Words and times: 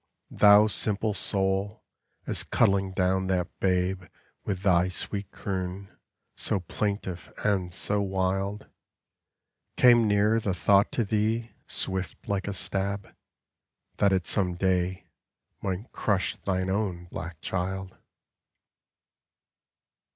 Thou 0.33 0.65
simple 0.65 1.13
soul, 1.13 1.83
as 2.25 2.43
cuddling 2.43 2.91
down 2.91 3.27
that 3.27 3.49
babe 3.59 4.05
With 4.43 4.63
thy 4.63 4.89
sweet 4.89 5.29
croon, 5.29 5.95
so 6.35 6.59
plaintive 6.61 7.31
and 7.45 7.71
so 7.71 8.01
wild, 8.01 8.65
Came 9.77 10.07
ne'er 10.07 10.39
the 10.39 10.55
thought 10.55 10.91
to 10.93 11.03
thee, 11.03 11.51
swift 11.67 12.27
like 12.27 12.47
a 12.47 12.53
stab, 12.55 13.15
That 13.97 14.11
it 14.11 14.25
some 14.25 14.55
day 14.55 15.07
might 15.61 15.91
crush 15.91 16.35
thine 16.47 16.71
own 16.71 17.05
black 17.11 17.39
child? 17.41 17.95